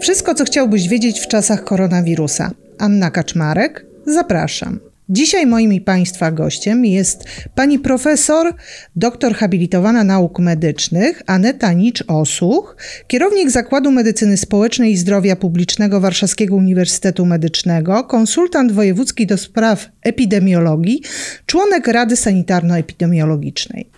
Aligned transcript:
Wszystko, 0.00 0.34
co 0.34 0.44
chciałbyś 0.44 0.88
wiedzieć 0.88 1.20
w 1.20 1.28
czasach 1.28 1.64
koronawirusa. 1.64 2.50
Anna 2.78 3.10
Kaczmarek, 3.10 3.86
zapraszam. 4.06 4.80
Dzisiaj 5.08 5.46
moim 5.46 5.72
i 5.72 5.80
Państwa 5.80 6.32
gościem 6.32 6.84
jest 6.84 7.24
pani 7.54 7.78
profesor, 7.78 8.54
doktor 8.96 9.34
habilitowana 9.34 10.04
nauk 10.04 10.38
medycznych 10.38 11.22
Aneta 11.26 11.72
Nicz-Osuch, 11.72 12.76
kierownik 13.06 13.50
Zakładu 13.50 13.90
Medycyny 13.90 14.36
Społecznej 14.36 14.92
i 14.92 14.96
Zdrowia 14.96 15.36
Publicznego 15.36 16.00
Warszawskiego 16.00 16.56
Uniwersytetu 16.56 17.26
Medycznego, 17.26 18.04
konsultant 18.04 18.72
wojewódzki 18.72 19.26
do 19.26 19.38
spraw 19.38 19.88
epidemiologii, 20.02 21.02
członek 21.46 21.86
Rady 21.86 22.16
Sanitarno-Epidemiologicznej. 22.16 23.90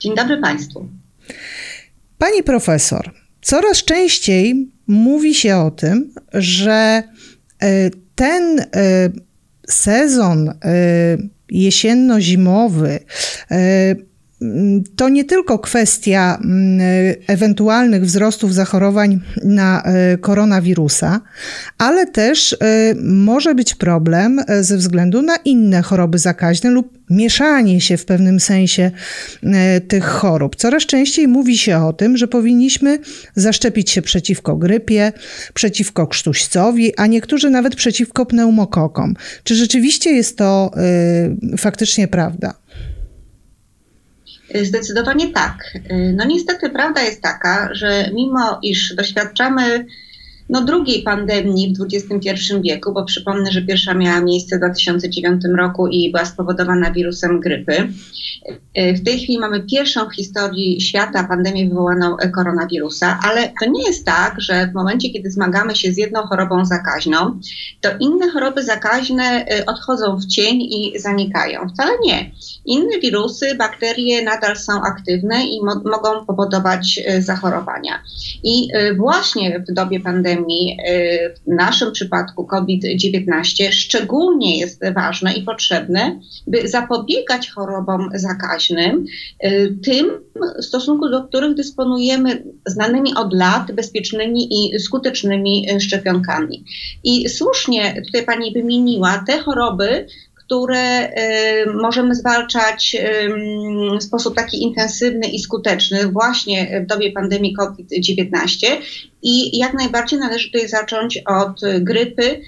Dzień 0.00 0.14
dobry 0.14 0.40
Państwu. 0.40 0.88
Pani 2.18 2.42
profesor, 2.42 3.10
coraz 3.42 3.84
częściej 3.84 4.70
mówi 4.86 5.34
się 5.34 5.56
o 5.56 5.70
tym, 5.70 6.14
że 6.32 7.02
e, 7.62 7.90
ten 8.16 8.58
e, 8.72 9.12
sezon 9.62 10.48
e, 10.60 11.16
jesienno-zimowy 11.46 12.98
to 14.96 15.08
nie 15.08 15.24
tylko 15.24 15.58
kwestia 15.58 16.38
ewentualnych 17.26 18.04
wzrostów 18.04 18.54
zachorowań 18.54 19.20
na 19.44 19.82
koronawirusa, 20.20 21.20
ale 21.78 22.06
też 22.06 22.56
może 23.02 23.54
być 23.54 23.74
problem 23.74 24.40
ze 24.60 24.76
względu 24.76 25.22
na 25.22 25.36
inne 25.36 25.82
choroby 25.82 26.18
zakaźne 26.18 26.70
lub 26.70 26.96
mieszanie 27.10 27.80
się 27.80 27.96
w 27.96 28.04
pewnym 28.04 28.40
sensie 28.40 28.90
e, 29.42 29.80
tych 29.80 30.04
chorób. 30.04 30.56
Coraz 30.56 30.86
częściej 30.86 31.28
mówi 31.28 31.58
się 31.58 31.84
o 31.84 31.92
tym, 31.92 32.16
że 32.16 32.28
powinniśmy 32.28 32.98
zaszczepić 33.34 33.90
się 33.90 34.02
przeciwko 34.02 34.56
grypie, 34.56 35.12
przeciwko 35.54 36.06
krztuścowi, 36.06 36.96
a 36.96 37.06
niektórzy 37.06 37.50
nawet 37.50 37.76
przeciwko 37.76 38.26
pneumokokom. 38.26 39.14
Czy 39.44 39.54
rzeczywiście 39.54 40.10
jest 40.10 40.38
to 40.38 40.70
faktycznie 41.58 42.08
prawda? 42.08 42.65
Zdecydowanie 44.62 45.32
tak. 45.32 45.72
No 46.14 46.24
niestety 46.24 46.70
prawda 46.70 47.02
jest 47.02 47.22
taka, 47.22 47.68
że 47.72 48.10
mimo 48.14 48.58
iż 48.62 48.94
doświadczamy 48.94 49.86
no, 50.48 50.64
drugiej 50.64 51.02
pandemii 51.02 51.74
w 51.74 51.82
XXI 51.82 52.54
wieku, 52.64 52.92
bo 52.92 53.04
przypomnę, 53.04 53.52
że 53.52 53.62
pierwsza 53.62 53.94
miała 53.94 54.20
miejsce 54.20 54.56
w 54.56 54.58
2009 54.58 55.42
roku 55.58 55.86
i 55.86 56.12
była 56.12 56.24
spowodowana 56.24 56.90
wirusem 56.90 57.40
grypy. 57.40 57.88
W 58.74 59.04
tej 59.04 59.18
chwili 59.18 59.38
mamy 59.38 59.60
pierwszą 59.60 60.08
w 60.08 60.14
historii 60.14 60.80
świata 60.80 61.24
pandemię 61.24 61.68
wywołaną 61.68 62.16
koronawirusa, 62.34 63.18
ale 63.22 63.52
to 63.60 63.70
nie 63.70 63.86
jest 63.86 64.04
tak, 64.04 64.40
że 64.40 64.66
w 64.66 64.74
momencie, 64.74 65.10
kiedy 65.10 65.30
zmagamy 65.30 65.76
się 65.76 65.92
z 65.92 65.96
jedną 65.98 66.22
chorobą 66.22 66.64
zakaźną, 66.64 67.40
to 67.80 67.88
inne 68.00 68.30
choroby 68.30 68.62
zakaźne 68.62 69.46
y, 69.60 69.64
odchodzą 69.64 70.16
w 70.16 70.26
cień 70.26 70.62
i 70.62 70.92
zanikają. 70.98 71.68
Wcale 71.68 71.92
nie. 72.04 72.30
Inne 72.66 72.98
wirusy, 73.02 73.54
bakterie 73.54 74.22
nadal 74.22 74.56
są 74.56 74.82
aktywne 74.82 75.46
i 75.46 75.64
mo 75.64 75.74
mogą 75.84 76.26
powodować 76.26 77.00
zachorowania. 77.18 78.02
I 78.44 78.68
właśnie 78.96 79.64
w 79.68 79.72
dobie 79.72 80.00
pandemii, 80.00 80.35
y, 80.40 81.34
w 81.46 81.54
naszym 81.54 81.92
przypadku 81.92 82.46
COVID-19, 82.46 83.70
szczególnie 83.70 84.58
jest 84.58 84.80
ważne 84.94 85.34
i 85.34 85.42
potrzebne, 85.42 86.20
by 86.46 86.68
zapobiegać 86.68 87.50
chorobom 87.50 88.08
zakaźnym, 88.14 89.04
y, 89.44 89.76
tym 89.84 90.10
w 90.60 90.64
stosunku 90.64 91.08
do 91.08 91.22
których 91.22 91.54
dysponujemy 91.54 92.42
znanymi 92.66 93.14
od 93.14 93.34
lat 93.34 93.72
bezpiecznymi 93.72 94.48
i 94.50 94.80
skutecznymi 94.80 95.66
szczepionkami. 95.80 96.64
I 97.04 97.28
słusznie 97.28 98.02
tutaj 98.06 98.26
Pani 98.26 98.52
wymieniła 98.52 99.24
te 99.26 99.38
choroby, 99.38 100.06
które 100.46 101.08
y, 101.08 101.72
możemy 101.74 102.14
zwalczać 102.14 102.96
w 104.00 104.02
sposób 104.02 104.36
taki 104.36 104.62
intensywny 104.62 105.28
i 105.28 105.38
skuteczny 105.38 106.06
właśnie 106.06 106.80
w 106.84 106.86
dobie 106.86 107.12
pandemii 107.12 107.54
COVID-19 107.54 108.66
i 109.22 109.58
jak 109.58 109.74
najbardziej 109.74 110.18
należy 110.18 110.50
tutaj 110.50 110.68
zacząć 110.68 111.22
od 111.26 111.60
grypy, 111.80 112.40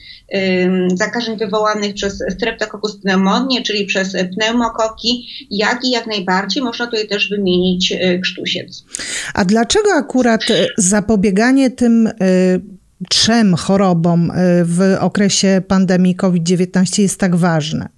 zakażeń 0.95 1.39
wywołanych 1.39 1.95
przez 1.95 2.25
Streptococcus 2.31 3.01
pneumoniae, 3.01 3.63
czyli 3.63 3.87
przez 3.87 4.17
pneumokoki, 4.35 5.29
jak 5.51 5.85
i 5.85 5.91
jak 5.91 6.07
najbardziej 6.07 6.63
można 6.63 6.87
tutaj 6.87 7.09
też 7.09 7.31
wymienić 7.31 7.93
y, 7.93 8.21
krztusiec. 8.23 8.85
A 9.35 9.45
dlaczego 9.45 9.93
akurat 9.93 10.43
zapobieganie 10.77 11.71
tym 11.71 12.07
y, 12.07 12.78
trzem 13.09 13.55
chorobom 13.57 14.33
w 14.65 14.97
okresie 15.01 15.63
pandemii 15.69 16.17
COVID-19 16.17 17.03
jest 17.03 17.21
tak 17.21 17.37
ważne? 17.37 17.98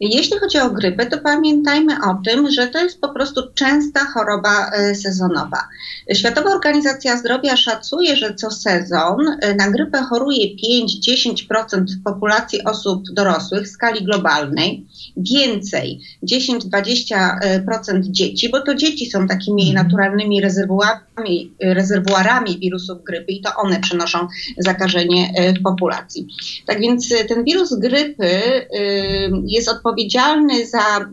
Jeśli 0.00 0.38
chodzi 0.38 0.58
o 0.58 0.70
grypę, 0.70 1.06
to 1.06 1.18
pamiętajmy 1.18 1.94
o 1.94 2.22
tym, 2.24 2.50
że 2.50 2.66
to 2.66 2.78
jest 2.78 3.00
po 3.00 3.08
prostu 3.08 3.40
częsta 3.54 4.00
choroba 4.04 4.70
e, 4.70 4.94
sezonowa. 4.94 5.68
Światowa 6.14 6.50
Organizacja 6.50 7.16
Zdrowia 7.16 7.56
szacuje, 7.56 8.16
że 8.16 8.34
co 8.34 8.50
sezon 8.50 9.16
e, 9.40 9.54
na 9.54 9.70
grypę 9.70 10.02
choruje 10.02 10.46
5-10% 10.46 11.84
populacji 12.04 12.64
osób 12.64 13.02
dorosłych 13.12 13.62
w 13.62 13.68
skali 13.68 14.04
globalnej. 14.04 14.86
Więcej, 15.16 16.00
10-20% 16.22 18.00
dzieci, 18.02 18.48
bo 18.48 18.60
to 18.60 18.74
dzieci 18.74 19.10
są 19.10 19.28
takimi 19.28 19.68
mhm. 19.68 19.86
naturalnymi 19.86 20.40
rezerwuarami, 20.40 21.52
rezerwuarami 21.60 22.58
wirusów 22.58 23.04
grypy 23.04 23.32
i 23.32 23.40
to 23.40 23.50
one 23.56 23.80
przenoszą 23.80 24.28
zakażenie 24.58 25.32
e, 25.36 25.52
w 25.52 25.62
populacji. 25.62 26.26
Tak 26.66 26.80
więc 26.80 27.08
ten 27.28 27.44
wirus 27.44 27.74
grypy 27.78 28.40
jest 29.46 29.68
odpowiedzialny 29.68 29.89
odpowiedzialny 29.90 30.66
za 30.66 31.10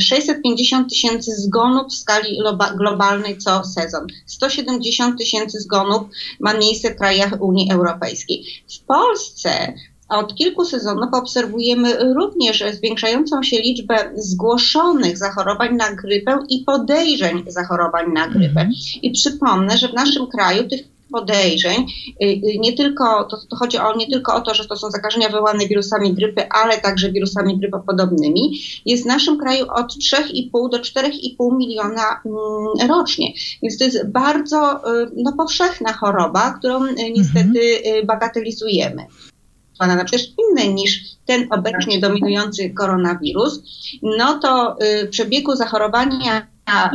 650 0.00 0.80
mm, 0.80 0.90
tysięcy 0.90 1.30
zgonów 1.36 1.92
w 1.92 1.94
skali 1.94 2.38
globalnej 2.76 3.38
co 3.38 3.64
sezon. 3.64 4.06
170 4.26 5.18
tysięcy 5.18 5.60
zgonów 5.60 6.02
ma 6.40 6.54
miejsce 6.54 6.94
w 6.94 6.96
krajach 6.96 7.42
Unii 7.42 7.72
Europejskiej. 7.72 8.44
W 8.68 8.86
Polsce 8.86 9.72
od 10.08 10.34
kilku 10.34 10.64
sezonów 10.64 11.08
obserwujemy 11.12 12.14
również 12.14 12.64
zwiększającą 12.72 13.42
się 13.42 13.56
liczbę 13.56 13.96
zgłoszonych 14.16 15.18
zachorowań 15.18 15.76
na 15.76 15.94
grypę 15.94 16.38
i 16.48 16.64
podejrzeń 16.64 17.44
zachorowań 17.46 18.12
na 18.12 18.28
grypę. 18.28 18.60
Mhm. 18.60 18.72
I 19.02 19.10
przypomnę, 19.10 19.78
że 19.78 19.88
w 19.88 19.94
naszym 19.94 20.26
kraju 20.26 20.68
tych 20.68 20.93
podejrzeń. 21.14 21.86
Y, 22.22 22.26
y, 22.26 22.58
nie 22.58 22.72
tylko, 22.72 23.24
to, 23.24 23.36
to, 23.50 23.56
chodzi 23.56 23.78
o, 23.78 23.96
nie 23.96 24.06
tylko 24.06 24.34
o 24.34 24.40
to, 24.40 24.54
że 24.54 24.64
to 24.64 24.76
są 24.76 24.90
zakażenia 24.90 25.28
wywołane 25.28 25.66
wirusami 25.66 26.14
grypy, 26.14 26.48
ale 26.48 26.78
także 26.78 27.12
wirusami 27.12 27.58
grypopodobnymi. 27.58 28.60
Jest 28.86 29.02
w 29.02 29.06
naszym 29.06 29.38
kraju 29.38 29.66
od 29.74 29.86
3,5 29.86 30.70
do 30.70 30.78
4,5 30.78 31.56
miliona 31.56 32.20
mm, 32.26 32.90
rocznie. 32.90 33.32
Więc 33.62 33.78
to 33.78 33.84
jest 33.84 34.10
bardzo 34.10 34.76
y, 34.76 35.10
no, 35.16 35.32
powszechna 35.32 35.92
choroba, 35.92 36.54
którą 36.58 36.84
niestety 37.14 37.60
mhm. 37.84 38.06
bagatelizujemy 38.06 39.06
na 39.80 40.04
przecież 40.04 40.28
inny 40.38 40.74
niż 40.74 41.00
ten 41.26 41.46
obecnie 41.50 42.00
dominujący 42.00 42.70
koronawirus, 42.70 43.62
no 44.02 44.38
to 44.38 44.76
w 44.80 45.08
przebiegu 45.10 45.56
zachorowania 45.56 46.46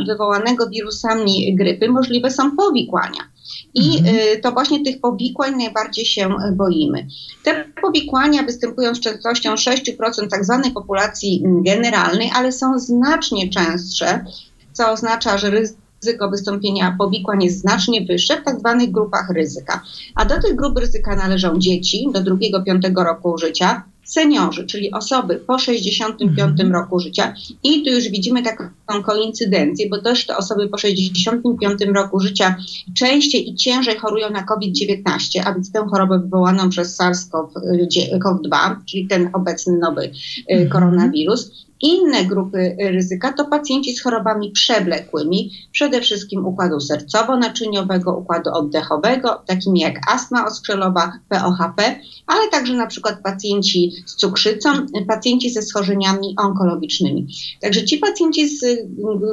wywołanego 0.06 0.68
wirusami 0.68 1.56
grypy 1.56 1.88
możliwe 1.88 2.30
są 2.30 2.56
powikłania. 2.56 3.29
I 3.74 3.98
mhm. 3.98 4.16
Y, 4.16 4.40
to 4.42 4.52
właśnie 4.52 4.84
tych 4.84 5.00
powikłań 5.00 5.56
najbardziej 5.56 6.04
się 6.04 6.34
boimy. 6.52 7.06
Te 7.44 7.64
powikłania 7.82 8.42
występują 8.42 8.94
z 8.94 9.00
częstością 9.00 9.54
6% 9.54 10.28
tak 10.30 10.44
zwanej 10.44 10.72
populacji 10.72 11.42
generalnej, 11.44 12.30
ale 12.34 12.52
są 12.52 12.78
znacznie 12.78 13.48
częstsze, 13.48 14.24
co 14.72 14.90
oznacza, 14.90 15.38
że 15.38 15.50
ryzyko 15.50 16.30
wystąpienia 16.30 16.96
powikłań 16.98 17.44
jest 17.44 17.60
znacznie 17.60 18.04
wyższe 18.06 18.40
w 18.40 18.44
tak 18.44 18.58
zwanych 18.58 18.90
grupach 18.90 19.30
ryzyka. 19.30 19.82
A 20.14 20.24
do 20.24 20.42
tych 20.42 20.56
grup 20.56 20.78
ryzyka 20.78 21.16
należą 21.16 21.58
dzieci 21.58 22.08
do 22.12 22.22
drugiego, 22.22 22.62
piątego 22.62 23.04
roku 23.04 23.38
życia, 23.38 23.82
seniorzy, 24.10 24.66
czyli 24.66 24.92
osoby 24.92 25.36
po 25.36 25.58
65 25.58 26.40
mhm. 26.40 26.72
roku 26.72 27.00
życia. 27.00 27.34
I 27.64 27.82
tu 27.82 27.90
już 27.90 28.08
widzimy 28.08 28.42
taką 28.42 28.64
koincydencję, 29.02 29.88
bo 29.90 30.02
też 30.02 30.26
te 30.26 30.36
osoby 30.36 30.68
po 30.68 30.78
65 30.78 31.80
roku 31.94 32.20
życia 32.20 32.56
częściej 32.98 33.50
i 33.50 33.54
ciężej 33.54 33.98
chorują 33.98 34.30
na 34.30 34.42
COVID-19, 34.42 35.40
a 35.44 35.54
więc 35.54 35.72
tę 35.72 35.86
chorobę 35.90 36.18
wywołaną 36.18 36.68
przez 36.68 37.00
SARS-CoV-2, 37.00 38.76
czyli 38.90 39.08
ten 39.08 39.30
obecny 39.32 39.78
nowy 39.78 40.04
y, 40.04 40.10
mhm. 40.48 40.68
koronawirus. 40.68 41.69
Inne 41.82 42.24
grupy 42.24 42.76
ryzyka 42.80 43.32
to 43.32 43.44
pacjenci 43.44 43.92
z 43.96 44.02
chorobami 44.02 44.50
przewlekłymi, 44.50 45.50
przede 45.72 46.00
wszystkim 46.00 46.46
układu 46.46 46.76
sercowo-naczyniowego, 46.78 48.18
układu 48.18 48.50
oddechowego, 48.50 49.42
takimi 49.46 49.80
jak 49.80 50.12
astma 50.12 50.46
oskrzelowa, 50.46 51.12
POHP, 51.28 52.00
ale 52.26 52.48
także 52.50 52.74
na 52.74 52.86
przykład 52.86 53.22
pacjenci 53.22 53.92
z 54.06 54.16
cukrzycą, 54.16 54.70
pacjenci 55.08 55.50
ze 55.50 55.62
schorzeniami 55.62 56.34
onkologicznymi. 56.38 57.26
Także 57.60 57.84
ci 57.84 57.98
pacjenci 57.98 58.48
z 58.48 58.64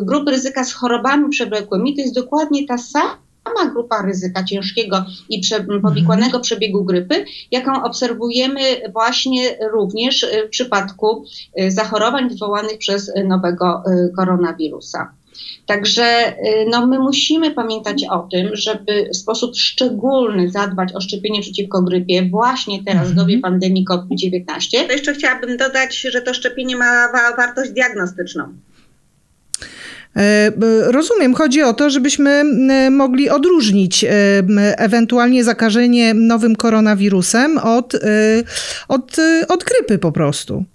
grupy 0.01 0.31
ryzyka 0.31 0.63
z 0.63 0.73
chorobami 0.73 1.29
przewlekłymi 1.29 1.95
to 1.95 2.01
jest 2.01 2.15
dokładnie 2.15 2.67
ta 2.67 2.77
sama 2.77 3.26
sama 3.47 3.71
grupa 3.71 4.01
ryzyka 4.01 4.43
ciężkiego 4.43 5.05
i 5.29 5.39
prze, 5.39 5.63
powikłanego 5.81 6.25
mhm. 6.25 6.43
przebiegu 6.43 6.85
grypy, 6.85 7.25
jaką 7.51 7.83
obserwujemy 7.83 8.61
właśnie 8.93 9.57
również 9.71 10.25
w 10.47 10.49
przypadku 10.49 11.25
y, 11.61 11.71
zachorowań 11.71 12.29
wywołanych 12.29 12.77
przez 12.77 13.11
nowego 13.25 13.83
y, 13.87 14.11
koronawirusa. 14.15 15.11
Także 15.65 16.03
y, 16.29 16.65
no, 16.69 16.87
my 16.87 16.99
musimy 16.99 17.51
pamiętać 17.51 18.03
o 18.11 18.27
tym, 18.31 18.49
żeby 18.53 19.09
w 19.13 19.17
sposób 19.17 19.55
szczególny 19.55 20.49
zadbać 20.49 20.95
o 20.95 21.01
szczepienie 21.01 21.41
przeciwko 21.41 21.81
grypie 21.81 22.29
właśnie 22.29 22.83
teraz 22.83 23.11
w 23.11 23.15
dobie 23.15 23.35
mhm. 23.35 23.51
pandemii 23.51 23.85
COVID-19. 23.85 24.91
Jeszcze 24.91 25.13
chciałabym 25.13 25.57
dodać, 25.57 25.97
że 25.97 26.21
to 26.21 26.33
szczepienie 26.33 26.75
ma 26.75 27.11
wartość 27.37 27.71
diagnostyczną. 27.71 28.53
E, 30.17 30.51
rozumiem, 30.91 31.33
chodzi 31.35 31.61
o 31.61 31.73
to, 31.73 31.89
żebyśmy 31.89 32.43
mogli 32.91 33.29
odróżnić 33.29 34.03
e, 34.03 34.09
ewentualnie 34.77 35.43
zakażenie 35.43 36.13
nowym 36.13 36.55
koronawirusem 36.55 37.57
od, 37.57 37.95
e, 37.95 37.99
od, 38.87 39.15
od 39.47 39.63
grypy 39.63 39.97
po 39.97 40.11
prostu. 40.11 40.65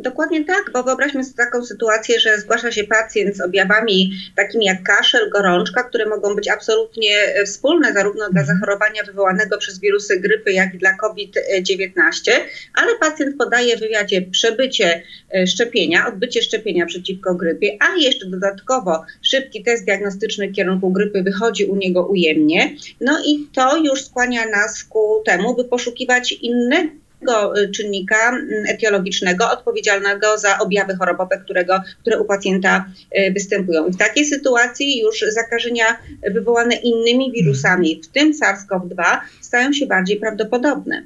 Dokładnie 0.00 0.44
tak, 0.44 0.70
bo 0.72 0.82
wyobraźmy 0.82 1.24
sobie 1.24 1.36
taką 1.36 1.64
sytuację, 1.64 2.20
że 2.20 2.38
zgłasza 2.38 2.72
się 2.72 2.84
pacjent 2.84 3.36
z 3.36 3.40
objawami 3.40 4.12
takimi 4.36 4.64
jak 4.64 4.82
kaszel, 4.82 5.30
gorączka, 5.30 5.82
które 5.82 6.06
mogą 6.06 6.34
być 6.34 6.48
absolutnie 6.48 7.16
e, 7.16 7.44
wspólne 7.44 7.92
zarówno 7.92 8.30
dla 8.30 8.40
mhm. 8.40 8.46
zachorowania 8.46 9.02
wywołanego 9.02 9.58
przez 9.58 9.80
wirusy 9.80 10.20
grypy, 10.20 10.52
jak 10.52 10.74
i 10.74 10.78
dla 10.78 10.96
COVID-19, 10.96 12.30
ale 12.74 12.94
pacjent 13.00 13.36
podaje 13.36 13.76
w 13.76 13.80
wywiadzie 13.80 14.22
przebycie 14.22 15.02
e, 15.34 15.46
szczepienia, 15.46 16.08
odbycie 16.08 16.42
szczepienia 16.42 16.86
przeciwko 16.86 17.34
grypie, 17.34 17.78
a 17.80 17.96
jeszcze 17.96 18.26
dodatkowo 18.26 19.04
szybki 19.22 19.62
test 19.62 19.84
diagnostyczny 19.84 20.48
w 20.48 20.54
kierunku 20.54 20.90
grypy 20.90 21.22
wychodzi 21.22 21.64
u 21.64 21.76
niego 21.76 22.06
ujemnie. 22.06 22.76
No 23.00 23.22
i 23.26 23.48
to 23.54 23.76
już 23.76 24.04
skłania 24.04 24.46
nas 24.46 24.84
ku 24.84 25.22
temu, 25.24 25.56
by 25.56 25.64
poszukiwać 25.64 26.32
innego 26.32 27.07
Y, 27.22 27.70
czynnika 27.70 28.28
mm, 28.28 28.66
etiologicznego 28.68 29.50
odpowiedzialnego 29.50 30.38
za 30.38 30.58
objawy 30.58 30.96
chorobowe, 30.96 31.38
którego, 31.38 31.80
które 32.00 32.18
u 32.20 32.24
pacjenta 32.24 32.84
y, 33.18 33.32
występują. 33.32 33.90
W 33.90 33.96
takiej 33.96 34.24
sytuacji 34.24 35.00
już 35.00 35.24
zakażenia 35.28 35.98
wywołane 36.34 36.74
innymi 36.74 37.32
wirusami, 37.32 38.00
w 38.04 38.08
tym 38.08 38.32
SARS-CoV-2, 38.32 39.18
stają 39.40 39.72
się 39.72 39.86
bardziej 39.86 40.16
prawdopodobne. 40.16 41.02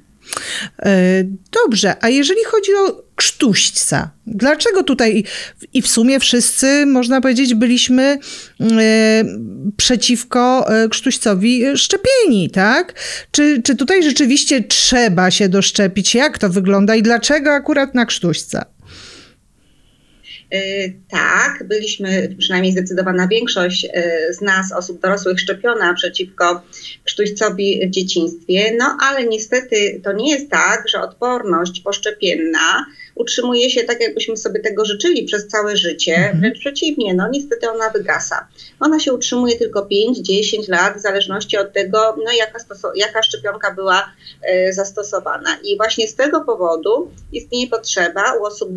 E, 0.82 1.24
dobrze, 1.64 1.94
a 2.00 2.08
jeżeli 2.08 2.44
chodzi 2.44 2.74
o 2.74 3.02
krztuśca, 3.22 4.10
dlaczego 4.26 4.82
tutaj 4.82 5.24
i 5.72 5.82
w 5.82 5.88
sumie 5.88 6.20
wszyscy, 6.20 6.86
można 6.86 7.20
powiedzieć, 7.20 7.54
byliśmy 7.54 8.02
e, 8.02 8.18
przeciwko 9.76 10.66
e, 10.68 10.88
krztuścowi 10.88 11.64
szczepieni, 11.76 12.50
tak? 12.50 12.94
Czy, 13.30 13.62
czy 13.62 13.76
tutaj 13.76 14.02
rzeczywiście 14.02 14.62
trzeba 14.62 15.30
się 15.30 15.48
doszczepić? 15.48 16.14
Jak 16.14 16.38
to 16.38 16.48
wygląda 16.48 16.94
i 16.94 17.02
dlaczego 17.02 17.50
akurat 17.50 17.94
na 17.94 18.06
krztuśca? 18.06 18.66
Y, 20.54 20.92
tak, 21.10 21.64
byliśmy, 21.68 22.34
przynajmniej 22.38 22.72
zdecydowana 22.72 23.28
większość 23.28 23.86
z 24.30 24.40
nas, 24.40 24.72
osób 24.72 25.00
dorosłych, 25.00 25.40
szczepiona 25.40 25.94
przeciwko 25.94 26.62
krztuścowi 27.04 27.80
w 27.86 27.90
dzieciństwie, 27.90 28.76
no 28.78 28.96
ale 29.00 29.24
niestety 29.24 30.00
to 30.04 30.12
nie 30.12 30.30
jest 30.30 30.50
tak, 30.50 30.84
że 30.88 31.00
odporność 31.00 31.80
poszczepienna 31.80 32.86
utrzymuje 33.14 33.70
się 33.70 33.84
tak, 33.84 34.00
jakbyśmy 34.00 34.36
sobie 34.36 34.60
tego 34.60 34.84
życzyli 34.84 35.24
przez 35.24 35.46
całe 35.46 35.76
życie. 35.76 36.14
Mhm. 36.16 36.40
Wręcz 36.40 36.58
przeciwnie, 36.58 37.14
no 37.14 37.28
niestety 37.32 37.70
ona 37.70 37.90
wygasa. 37.90 38.48
Ona 38.80 39.00
się 39.00 39.12
utrzymuje 39.12 39.58
tylko 39.58 39.80
5-10 39.80 40.68
lat, 40.68 40.96
w 40.96 41.00
zależności 41.00 41.58
od 41.58 41.72
tego, 41.72 42.16
no, 42.24 42.32
jaka, 42.32 42.58
jaka 42.94 43.22
szczepionka 43.22 43.74
była 43.74 44.12
y, 44.68 44.72
zastosowana. 44.72 45.56
I 45.64 45.76
właśnie 45.76 46.08
z 46.08 46.14
tego 46.14 46.40
powodu 46.40 47.10
istnieje 47.32 47.66
potrzeba 47.66 48.34
u 48.40 48.44
osób 48.44 48.70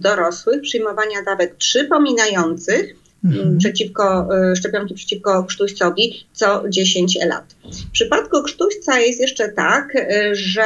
dorosłych 0.00 0.62
przyjmowania 0.62 1.22
dawek 1.22 1.56
przypominających 1.56 2.96
mhm. 3.24 3.58
przeciwko, 3.58 4.28
y, 4.52 4.56
szczepionki 4.56 4.94
przeciwko 4.94 5.44
krztuścowi 5.44 6.26
co 6.32 6.62
10 6.68 7.18
lat. 7.26 7.44
W 7.88 7.90
przypadku 7.92 8.42
krztuśca 8.42 9.00
jest 9.00 9.20
jeszcze 9.20 9.48
tak, 9.48 9.94
y, 9.94 10.34
że 10.34 10.64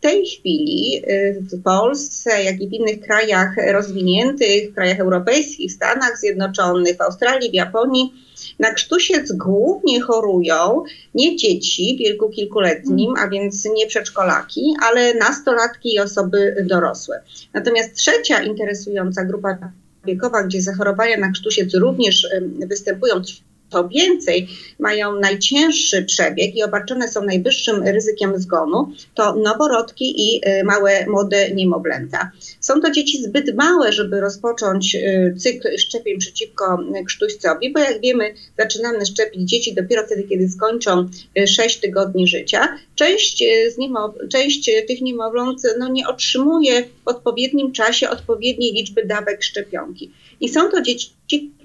w 0.00 0.02
tej 0.02 0.26
chwili 0.26 1.02
y, 1.08 1.42
w 1.52 1.62
Polsce, 1.62 2.42
jak 2.44 2.60
i 2.60 2.68
w 2.68 2.72
innych 2.72 3.00
krajach 3.00 3.54
rozwiniętych, 3.72 4.74
krajach 4.74 5.00
europejskich, 5.00 5.72
Stanach 5.72 6.18
Zjednoczonych, 6.18 6.96
w 6.96 7.00
Australii, 7.00 7.50
w 7.50 7.54
Japonii, 7.54 8.12
na 8.58 8.74
krztusiec 8.74 9.32
głównie 9.32 10.00
chorują 10.00 10.82
nie 11.14 11.36
dzieci 11.36 11.96
w 11.96 11.98
wieku 11.98 12.28
kilkuletnim, 12.28 13.14
a 13.18 13.28
więc 13.28 13.68
nie 13.74 13.86
przedszkolaki, 13.86 14.74
ale 14.82 15.14
nastolatki 15.14 15.94
i 15.94 16.00
osoby 16.00 16.66
dorosłe. 16.68 17.22
Natomiast 17.54 17.94
trzecia 17.94 18.42
interesująca 18.42 19.24
grupa 19.24 19.72
wiekowa, 20.04 20.42
gdzie 20.42 20.62
zachorowania 20.62 21.16
na 21.16 21.30
krztusiec 21.30 21.74
również 21.74 22.28
występują 22.66 23.22
to 23.70 23.88
więcej 23.88 24.48
mają 24.78 25.20
najcięższy 25.20 26.02
przebieg 26.02 26.56
i 26.56 26.62
obarczone 26.62 27.08
są 27.08 27.24
najwyższym 27.24 27.82
ryzykiem 27.82 28.38
zgonu, 28.38 28.92
to 29.14 29.36
noworodki 29.36 30.14
i 30.16 30.40
y, 30.48 30.64
małe, 30.64 31.06
młode 31.06 31.50
niemowlęta. 31.50 32.30
Są 32.60 32.80
to 32.80 32.90
dzieci 32.90 33.22
zbyt 33.22 33.54
małe, 33.54 33.92
żeby 33.92 34.20
rozpocząć 34.20 34.94
y, 34.94 35.34
cykl 35.38 35.78
szczepień 35.78 36.18
przeciwko 36.18 36.78
krztuścowi, 37.06 37.72
bo 37.72 37.80
jak 37.80 38.00
wiemy, 38.00 38.34
zaczynamy 38.58 39.06
szczepić 39.06 39.50
dzieci 39.50 39.74
dopiero 39.74 40.06
wtedy, 40.06 40.22
kiedy 40.22 40.48
skończą 40.48 41.08
6 41.46 41.76
y, 41.76 41.80
tygodni 41.80 42.26
życia. 42.26 42.78
Część, 42.94 43.44
z 43.74 43.78
niemow- 43.78 44.28
część 44.32 44.70
tych 44.88 45.00
niemowląt 45.00 45.62
no, 45.78 45.88
nie 45.88 46.08
otrzymuje 46.08 46.82
w 47.04 47.08
odpowiednim 47.08 47.72
czasie 47.72 48.10
odpowiedniej 48.10 48.72
liczby 48.72 49.06
dawek 49.06 49.42
szczepionki. 49.42 50.10
I 50.40 50.48
są 50.48 50.70
to 50.70 50.82
dzieci, 50.82 51.10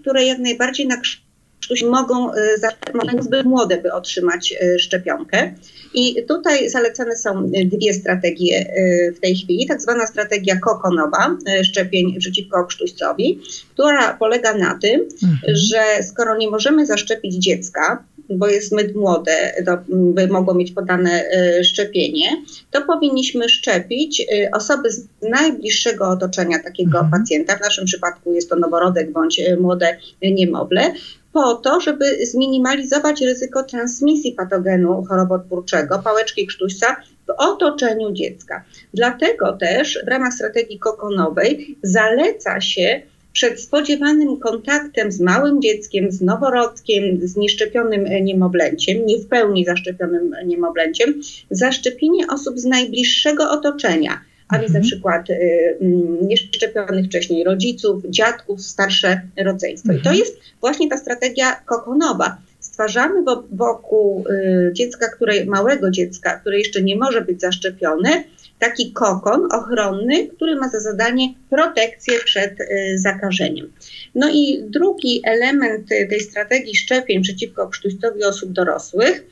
które 0.01 0.25
jak 0.25 0.39
najbardziej 0.39 0.87
na 0.87 0.97
mogą, 1.89 2.31
mogą 2.93 3.21
zbyt 3.21 3.45
młode, 3.45 3.77
by 3.77 3.93
otrzymać 3.93 4.53
e, 4.61 4.79
szczepionkę. 4.79 5.53
I 5.93 6.25
tutaj 6.27 6.69
zalecane 6.69 7.15
są 7.15 7.51
dwie 7.65 7.93
strategie 7.93 8.57
e, 8.57 9.11
w 9.11 9.19
tej 9.19 9.35
chwili. 9.35 9.65
Tak 9.65 9.81
zwana 9.81 10.07
strategia 10.07 10.55
kokonowa, 10.59 11.37
e, 11.47 11.63
szczepień 11.63 12.19
przeciwko 12.19 12.65
krztuścowi, 12.65 13.39
która 13.73 14.13
polega 14.13 14.53
na 14.53 14.79
tym, 14.81 15.01
mhm. 15.23 15.55
że 15.55 16.03
skoro 16.03 16.37
nie 16.37 16.49
możemy 16.49 16.85
zaszczepić 16.85 17.35
dziecka, 17.35 18.03
bo 18.29 18.47
jest 18.47 18.69
zbyt 18.69 18.95
młode, 18.95 19.53
to, 19.65 19.77
by 19.89 20.27
mogło 20.27 20.53
mieć 20.53 20.71
podane 20.71 21.23
szczepienie, 21.63 22.43
to 22.71 22.81
powinniśmy 22.81 23.49
szczepić 23.49 24.27
osoby 24.53 24.91
z 24.91 25.07
najbliższego 25.21 26.09
otoczenia 26.09 26.59
takiego 26.63 26.99
mhm. 26.99 27.11
pacjenta. 27.11 27.57
W 27.57 27.61
naszym 27.61 27.85
przypadku 27.85 28.33
jest 28.33 28.49
to 28.49 28.55
noworodek 28.55 29.11
bądź 29.11 29.41
młode 29.59 29.97
niemowlę, 30.21 30.93
po 31.35 31.55
to, 31.55 31.81
żeby 31.81 32.25
zminimalizować 32.25 33.21
ryzyko 33.21 33.63
transmisji 33.63 34.31
patogenu 34.31 35.03
chorobotwórczego, 35.09 35.99
pałeczki 35.99 36.47
krztuśca 36.47 36.95
w 37.27 37.31
otoczeniu 37.37 38.11
dziecka. 38.11 38.63
Dlatego 38.93 39.53
też 39.53 39.99
w 40.05 40.07
ramach 40.07 40.33
strategii 40.33 40.79
kokonowej 40.79 41.77
zaleca 41.83 42.61
się 42.61 43.01
przed 43.33 43.61
spodziewanym 43.61 44.37
kontaktem 44.37 45.11
z 45.11 45.19
małym 45.19 45.61
dzieckiem, 45.61 46.11
z 46.11 46.21
noworodkiem, 46.21 47.27
z 47.27 47.37
nieszczepionym 47.37 48.05
niemowlęciem, 48.25 49.05
nie 49.05 49.17
w 49.17 49.27
pełni 49.27 49.65
zaszczepionym 49.65 50.35
niemowlęciem, 50.45 51.21
zaszczepienie 51.49 52.27
osób 52.27 52.59
z 52.59 52.65
najbliższego 52.65 53.51
otoczenia 53.51 54.21
a 54.47 54.59
więc 54.59 54.73
na 54.73 54.81
przykład 54.81 55.29
y, 55.29 55.77
mm, 55.81 56.27
nieszczepionych 56.27 57.05
wcześniej 57.05 57.43
rodziców, 57.43 58.03
dziadków, 58.09 58.61
starsze 58.61 59.21
rodzeństwo. 59.37 59.91
I 59.91 59.95
to 59.95 60.09
mhm. 60.09 60.15
jest 60.15 60.37
właśnie 60.61 60.89
ta 60.89 60.97
strategia 60.97 61.55
kokonowa. 61.65 62.37
Stwarzamy 62.59 63.23
wokół 63.51 64.25
y, 64.29 64.73
dziecka, 64.73 65.07
które, 65.09 65.45
małego 65.45 65.91
dziecka, 65.91 66.39
które 66.39 66.57
jeszcze 66.57 66.83
nie 66.83 66.95
może 66.95 67.21
być 67.21 67.41
zaszczepione, 67.41 68.23
taki 68.59 68.91
kokon 68.91 69.47
ochronny, 69.51 70.27
który 70.27 70.55
ma 70.55 70.69
za 70.69 70.79
zadanie 70.79 71.33
protekcję 71.49 72.19
przed 72.25 72.61
y, 72.61 72.97
zakażeniem. 72.97 73.71
No 74.15 74.29
i 74.33 74.63
drugi 74.63 75.21
element 75.23 75.89
tej 76.09 76.19
strategii 76.19 76.75
szczepień 76.75 77.21
przeciwko 77.21 77.67
krztuścowi 77.67 78.23
osób 78.23 78.51
dorosłych 78.51 79.23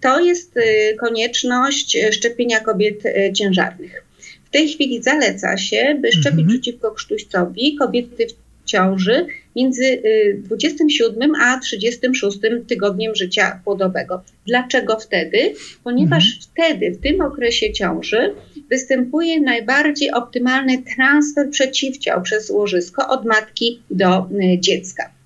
to 0.00 0.20
jest 0.20 0.54
konieczność 1.00 1.98
szczepienia 2.12 2.60
kobiet 2.60 3.02
ciężarnych 3.34 4.09
W 4.50 4.52
tej 4.52 4.68
chwili 4.68 5.02
zaleca 5.02 5.56
się, 5.56 5.98
by 6.00 6.12
szczepić 6.12 6.40
mhm. 6.40 6.48
przeciwko 6.48 6.90
krztuścowi 6.90 7.76
kobiety 7.76 8.26
w 8.26 8.64
ciąży 8.64 9.26
między 9.56 10.02
27 10.36 11.30
y, 11.30 11.34
a 11.40 11.60
36 11.60 12.38
tygodniem 12.68 13.14
życia 13.14 13.60
płodowego. 13.64 14.22
Dlaczego 14.46 14.98
wtedy? 14.98 15.54
Ponieważ 15.84 16.24
mhm. 16.24 16.42
wtedy, 16.42 16.90
w 16.90 17.02
tym 17.02 17.20
okresie 17.20 17.72
ciąży, 17.72 18.34
występuje 18.70 19.40
najbardziej 19.40 20.10
optymalny 20.10 20.82
transfer 20.96 21.50
przeciwciał 21.50 22.22
przez 22.22 22.50
łożysko 22.50 23.08
od 23.08 23.24
matki 23.24 23.82
do 23.90 24.28
y, 24.30 24.60
dziecka. 24.60 25.19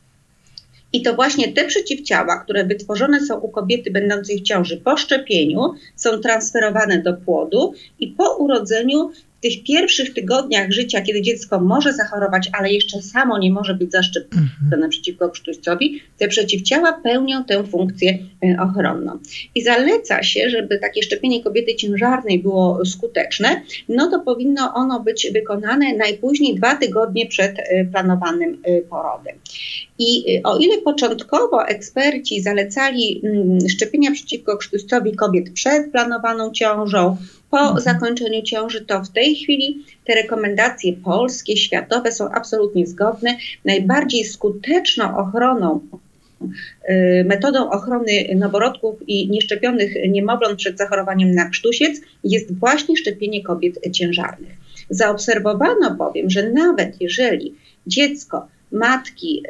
I 0.95 1.03
to 1.03 1.15
właśnie 1.15 1.53
te 1.53 1.65
przeciwciała, 1.65 2.39
które 2.45 2.65
wytworzone 2.65 3.21
są 3.21 3.39
u 3.39 3.49
kobiety 3.49 3.91
będącej 3.91 4.39
w 4.39 4.43
ciąży 4.43 4.77
po 4.77 4.97
szczepieniu, 4.97 5.61
są 5.97 6.19
transferowane 6.19 7.03
do 7.03 7.15
płodu 7.15 7.73
i 8.01 8.09
po 8.09 8.37
urodzeniu 8.37 9.11
tych 9.45 9.65
pierwszych 9.65 10.15
tygodniach 10.15 10.71
życia, 10.71 11.01
kiedy 11.01 11.23
dziecko 11.23 11.61
może 11.61 11.93
zachorować, 11.93 12.51
ale 12.53 12.73
jeszcze 12.73 13.03
samo 13.03 13.39
nie 13.39 13.53
może 13.53 13.75
być 13.75 13.93
zaszczepione 13.93 14.49
mhm. 14.73 14.91
przeciwko 14.91 15.31
krztuścowi, 15.31 16.03
te 16.19 16.29
przeciwciała 16.29 16.93
pełnią 16.93 17.45
tę 17.45 17.65
funkcję 17.65 18.19
e, 18.45 18.63
ochronną. 18.63 19.19
I 19.55 19.63
zaleca 19.63 20.23
się, 20.23 20.51
żeby 20.51 20.79
takie 20.79 21.03
szczepienie 21.03 21.43
kobiety 21.43 21.75
ciężarnej 21.75 22.39
było 22.39 22.85
skuteczne, 22.85 23.63
no 23.89 24.11
to 24.11 24.21
powinno 24.21 24.75
ono 24.75 25.01
być 25.01 25.31
wykonane 25.33 25.97
najpóźniej 25.97 26.55
dwa 26.55 26.77
tygodnie 26.77 27.27
przed 27.27 27.59
e, 27.59 27.85
planowanym 27.85 28.59
e, 28.65 28.81
porodem. 28.81 29.37
I 29.99 30.41
o 30.45 30.59
ile 30.59 30.79
początkowo 30.79 31.67
eksperci 31.69 32.43
zalecali 32.43 33.23
mm, 33.25 33.59
szczepienia 33.69 34.11
przeciwko 34.11 34.57
krztuścowi 34.57 35.17
kobiet 35.17 35.53
przed 35.53 35.93
planowaną 35.93 36.53
ciążą, 36.53 37.17
po 37.55 37.61
mhm. 37.61 37.81
zakończeniu 37.81 38.43
ciąży, 38.43 38.85
to 38.85 39.03
w 39.03 39.11
tej 39.11 39.35
chwili 39.35 39.85
te 40.05 40.15
rekomendacje 40.15 40.93
polskie, 40.93 41.57
światowe 41.57 42.13
są 42.13 42.31
absolutnie 42.31 42.87
zgodne. 42.87 43.37
Najbardziej 43.65 44.25
skuteczną 44.25 45.17
ochroną 45.17 45.81
y, 46.89 47.25
metodą 47.27 47.71
ochrony 47.71 48.13
noworodków 48.35 49.09
i 49.09 49.31
nieszczepionych 49.31 49.95
niemowląt 50.09 50.59
przed 50.59 50.79
zachorowaniem 50.79 51.35
na 51.35 51.49
krztusiec 51.49 52.01
jest 52.25 52.59
właśnie 52.59 52.97
szczepienie 52.97 53.43
kobiet 53.43 53.79
ciężarnych. 53.93 54.53
Zaobserwowano 54.91 55.91
bowiem, 55.91 56.31
że 56.31 56.51
nawet 56.51 57.01
jeżeli 57.01 57.55
dziecko 57.87 58.49
matki 58.73 59.43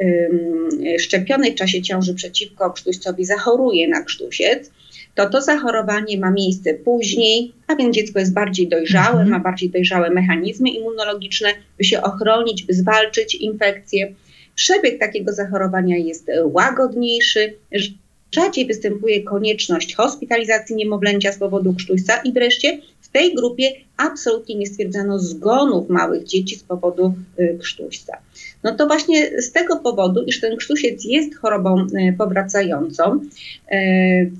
szczepionej 0.98 1.52
w 1.52 1.54
czasie 1.54 1.82
ciąży 1.82 2.14
przeciwko 2.14 2.70
krztuścowi 2.70 3.24
zachoruje 3.24 3.88
na 3.88 4.02
krztusiec, 4.02 4.70
to 5.14 5.28
to 5.28 5.42
zachorowanie 5.42 6.18
ma 6.18 6.30
miejsce 6.30 6.74
później, 6.74 7.52
a 7.66 7.74
więc 7.74 7.94
dziecko 7.94 8.18
jest 8.18 8.32
bardziej 8.32 8.68
dojrzałe, 8.68 9.20
mhm. 9.20 9.28
ma 9.28 9.38
bardziej 9.38 9.70
dojrzałe 9.70 10.10
mechanizmy 10.10 10.70
immunologiczne, 10.70 11.48
by 11.78 11.84
się 11.84 12.02
ochronić, 12.02 12.62
by 12.62 12.74
zwalczyć 12.74 13.34
infekcję. 13.34 14.14
Przebieg 14.54 15.00
takiego 15.00 15.32
zachorowania 15.32 15.96
jest 15.96 16.30
łagodniejszy, 16.44 17.54
rzadziej 18.34 18.66
występuje 18.66 19.22
konieczność 19.22 19.94
hospitalizacji 19.94 20.76
niemowlęcia 20.76 21.32
z 21.32 21.38
powodu 21.38 21.74
krztuśca 21.74 22.16
i 22.16 22.32
wreszcie 22.32 22.78
w 23.00 23.08
tej 23.08 23.34
grupie 23.34 23.72
absolutnie 23.96 24.54
nie 24.54 24.66
stwierdzano 24.66 25.18
zgonów 25.18 25.88
małych 25.88 26.24
dzieci 26.24 26.56
z 26.56 26.62
powodu 26.62 27.14
y, 27.38 27.58
krztuśca 27.60 28.18
no 28.64 28.74
to 28.74 28.86
właśnie 28.86 29.42
z 29.42 29.52
tego 29.52 29.76
powodu, 29.76 30.22
iż 30.22 30.40
ten 30.40 30.56
krztusiec 30.56 31.04
jest 31.04 31.36
chorobą 31.36 31.80
e, 31.80 32.12
powracającą, 32.12 33.20
e, 33.70 33.78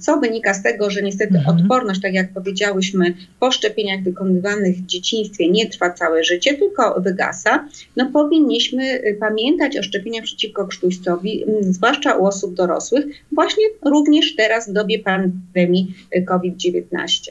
co 0.00 0.21
wynika 0.21 0.54
z 0.54 0.62
tego, 0.62 0.90
że 0.90 1.02
niestety 1.02 1.38
mhm. 1.38 1.57
odporność, 1.57 2.00
tak 2.00 2.14
jak 2.14 2.33
powiedziałyśmy, 2.33 3.14
po 3.40 3.52
szczepieniach 3.52 4.02
wykonywanych 4.02 4.76
w 4.76 4.87
dzieciństwie 4.87 5.50
nie 5.50 5.69
trwa 5.69 5.90
całe 5.90 6.25
życie, 6.25 6.54
tylko 6.54 7.00
wygasa, 7.00 7.69
no 7.97 8.11
powinniśmy 8.12 8.85
e, 8.85 9.14
pamiętać 9.14 9.78
o 9.78 9.83
szczepieniach 9.83 10.25
przeciwko 10.25 10.66
krztuścowi, 10.66 11.45
zwłaszcza 11.61 12.16
u 12.16 12.26
osób 12.26 12.54
dorosłych, 12.54 13.04
właśnie 13.33 13.64
również 13.85 14.37
teraz 14.37 14.71
w 14.71 14.73
dobie 14.73 14.99
pandemii 14.99 15.95
COVID-19. 16.26 17.31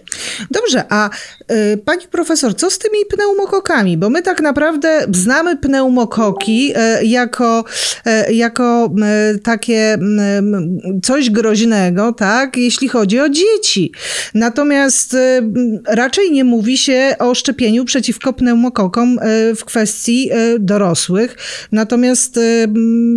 Dobrze, 0.51 0.83
a 0.89 1.09
y, 1.73 1.77
pani 1.77 2.07
profesor, 2.07 2.55
co 2.55 2.69
z 2.69 2.79
tymi 2.79 2.97
pneumokokami? 3.09 3.97
Bo 3.97 4.09
my 4.09 4.21
tak 4.21 4.41
naprawdę 4.41 5.05
znamy 5.11 5.57
pneumokoki, 5.57 6.73
jako, 7.03 7.63
e, 8.05 8.33
jako 8.33 8.95
e, 9.01 9.39
takie 9.39 9.97
coś 11.03 11.29
groźnego, 11.29 12.13
tak, 12.13 12.57
jeśli 12.57 12.87
chodzi 12.87 13.19
o 13.19 13.29
dzieci. 13.29 13.91
Natomiast 14.33 15.17
raczej 15.87 16.31
nie 16.31 16.43
mówi 16.43 16.77
się 16.77 17.15
o 17.19 17.35
szczepieniu 17.35 17.85
przeciwko 17.85 18.33
pneumokokom 18.33 19.19
w 19.55 19.65
kwestii 19.65 20.29
dorosłych. 20.59 21.37
Natomiast 21.71 22.39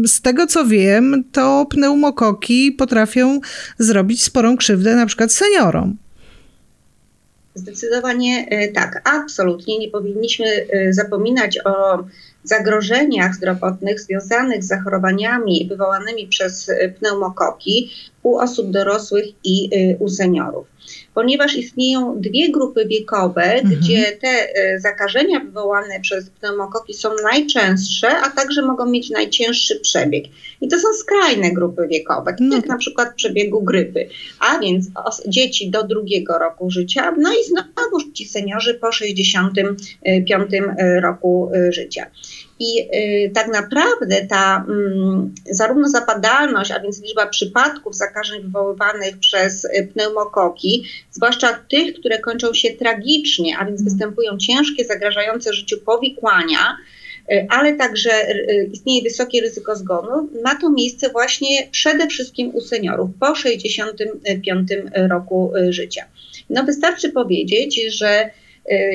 z 0.06 0.20
tego 0.22 0.46
co 0.46 0.66
wiem, 0.66 1.24
to 1.32 1.66
pneumokoki 1.70 2.72
potrafią 2.72 3.40
zrobić 3.78 4.22
sporą 4.22 4.56
krzywdę 4.56 4.96
na 4.96 5.06
przykład 5.06 5.32
seniorom. 5.32 5.96
Zdecydowanie 7.54 8.48
tak, 8.74 9.02
absolutnie 9.04 9.78
nie 9.78 9.88
powinniśmy 9.88 10.46
zapominać 10.90 11.58
o 11.64 12.04
zagrożeniach 12.48 13.34
zdrowotnych 13.34 14.00
związanych 14.00 14.64
z 14.64 14.68
zachorowaniami 14.68 15.66
wywołanymi 15.68 16.26
przez 16.26 16.70
pneumokoki 16.98 17.90
u 18.26 18.36
osób 18.38 18.70
dorosłych 18.70 19.26
i 19.44 19.68
y, 19.76 19.96
u 19.98 20.08
seniorów. 20.08 20.66
Ponieważ 21.14 21.56
istnieją 21.56 22.20
dwie 22.20 22.52
grupy 22.52 22.86
wiekowe, 22.86 23.42
mhm. 23.42 23.80
gdzie 23.80 24.12
te 24.12 24.28
y, 24.28 24.80
zakażenia 24.80 25.40
wywołane 25.40 26.00
przez 26.00 26.30
pneumokoki 26.30 26.94
są 26.94 27.10
najczęstsze, 27.22 28.08
a 28.08 28.30
także 28.30 28.62
mogą 28.62 28.86
mieć 28.86 29.10
najcięższy 29.10 29.80
przebieg. 29.80 30.24
I 30.60 30.68
to 30.68 30.78
są 30.78 30.88
skrajne 30.92 31.52
grupy 31.52 31.88
wiekowe, 31.88 32.30
tak 32.38 32.52
jak 32.52 32.66
na 32.66 32.78
przykład 32.78 33.14
przebiegu 33.14 33.62
grypy. 33.62 34.08
A 34.40 34.58
więc 34.58 34.86
dzieci 35.26 35.70
do 35.70 35.82
drugiego 35.82 36.38
roku 36.38 36.70
życia, 36.70 37.14
no 37.18 37.32
i 37.32 37.44
znowu 37.44 38.12
ci 38.12 38.28
seniorzy 38.28 38.74
po 38.74 38.92
65 38.92 40.50
roku 41.02 41.50
życia. 41.70 42.06
I 42.58 42.88
y, 43.26 43.30
tak 43.34 43.48
naprawdę 43.48 44.26
ta 44.26 44.66
y, 45.48 45.54
zarówno 45.54 45.88
zapadalność, 45.88 46.70
a 46.70 46.80
więc 46.80 47.02
liczba 47.02 47.26
przypadków 47.26 47.94
zakażeń 47.94 48.42
wywoływanych 48.42 49.18
przez 49.18 49.64
y, 49.64 49.88
pneumokoki, 49.92 50.84
zwłaszcza 51.10 51.52
tych, 51.52 51.94
które 51.94 52.18
kończą 52.18 52.54
się 52.54 52.70
tragicznie, 52.70 53.56
a 53.58 53.64
więc 53.64 53.80
mhm. 53.80 53.84
występują 53.84 54.38
ciężkie, 54.38 54.84
zagrażające 54.84 55.52
życiu 55.52 55.76
powikłania, 55.78 56.76
y, 57.32 57.46
ale 57.50 57.72
także 57.72 58.10
istnieje 58.72 59.02
wysokie 59.02 59.40
ryzyko 59.40 59.76
zgonu, 59.76 60.28
ma 60.44 60.60
to 60.60 60.70
miejsce 60.70 61.08
właśnie 61.08 61.68
przede 61.70 62.06
wszystkim 62.06 62.54
u 62.54 62.60
seniorów 62.60 63.10
po 63.20 63.34
65 63.34 64.68
roku 65.10 65.52
życia. 65.68 66.04
No 66.50 66.64
wystarczy 66.64 67.08
powiedzieć, 67.08 67.96
że 67.98 68.30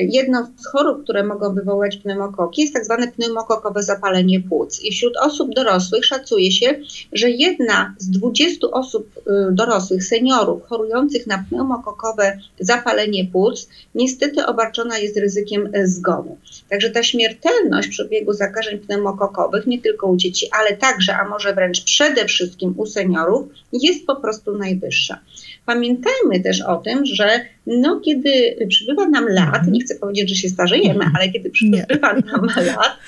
jedną 0.08 0.46
z 0.56 0.66
chorób, 0.66 1.02
które 1.04 1.24
mogą 1.24 1.54
wywołać 1.54 1.96
pneumokoki, 1.96 2.62
jest 2.62 2.74
tak 2.74 2.84
zwane 2.84 3.12
pneumokokowe 3.12 3.82
zapalenie 3.82 4.40
płuc. 4.40 4.80
I 4.82 4.92
wśród 4.92 5.16
osób 5.16 5.54
dorosłych 5.54 6.04
szacuje 6.04 6.52
się, 6.52 6.74
że 7.12 7.30
jedna 7.30 7.94
z 7.98 8.10
20 8.10 8.66
osób 8.70 9.06
y, 9.16 9.22
dorosłych, 9.52 10.04
seniorów 10.04 10.62
chorujących 10.62 11.26
na 11.26 11.44
pneumokokowe 11.48 12.38
zapalenie 12.60 13.24
płuc, 13.24 13.68
niestety 13.94 14.46
obarczona 14.46 14.98
jest 14.98 15.16
ryzykiem 15.16 15.74
y, 15.74 15.86
zgonu. 15.86 16.38
Także 16.68 16.90
ta 16.90 17.02
śmiertelność 17.02 17.88
przebiegu 17.88 18.32
zakażeń 18.32 18.78
pneumokokowych, 18.78 19.66
nie 19.66 19.82
tylko 19.82 20.06
u 20.06 20.16
dzieci, 20.16 20.46
ale 20.60 20.76
także, 20.76 21.16
a 21.16 21.28
może 21.28 21.54
wręcz 21.54 21.84
przede 21.84 22.24
wszystkim 22.24 22.74
u 22.76 22.86
seniorów, 22.86 23.48
jest 23.72 24.06
po 24.06 24.16
prostu 24.16 24.58
najwyższa. 24.58 25.18
Pamiętajmy 25.66 26.40
też 26.42 26.60
o 26.60 26.76
tym, 26.76 27.06
że 27.06 27.40
no, 27.66 28.00
kiedy 28.00 28.56
przybywa 28.68 29.08
nam 29.08 29.28
lat, 29.28 29.54
mhm. 29.54 29.72
nie 29.72 29.80
chcę 29.80 29.94
powiedzieć, 29.94 30.28
że 30.28 30.34
się 30.34 30.48
starzejemy, 30.48 31.04
ale 31.16 31.28
kiedy 31.28 31.50
przybywa 31.50 32.12
nam 32.12 32.46
lat, 32.76 32.98